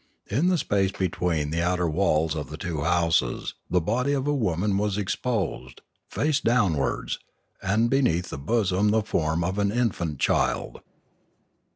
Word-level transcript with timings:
In 0.31 0.47
the 0.47 0.57
space 0.57 0.91
between 0.91 1.51
the 1.51 1.61
outer 1.61 1.87
walls 1.87 2.35
of 2.35 2.57
two 2.57 2.81
houses 2.81 3.53
the 3.69 3.79
body 3.79 4.13
of 4.13 4.25
a 4.25 4.33
woman 4.33 4.79
was 4.79 4.97
exposed, 4.97 5.81
face 6.09 6.39
downwards, 6.39 7.19
and 7.61 7.87
beneath 7.87 8.29
the 8.31 8.39
bosom 8.39 8.89
the 8.89 9.03
form 9.03 9.43
of 9.43 9.59
an 9.59 9.71
infant 9.71 10.17
child. 10.19 10.81